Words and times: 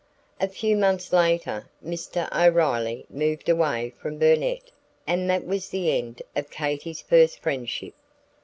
A 0.39 0.47
few 0.47 0.75
months 0.75 1.13
later 1.13 1.69
Mr. 1.85 2.27
O'Riley 2.35 3.05
moved 3.07 3.47
away 3.47 3.91
from 3.99 4.17
Burnet, 4.17 4.71
and 5.05 5.29
that 5.29 5.45
was 5.45 5.69
the 5.69 5.95
end 5.95 6.23
of 6.35 6.49
Katy's 6.49 7.03
first 7.03 7.37
friendship. 7.37 7.93